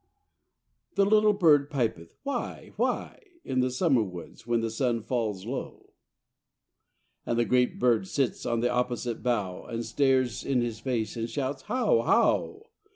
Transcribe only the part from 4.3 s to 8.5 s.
when the sun falls low, And the great bird sits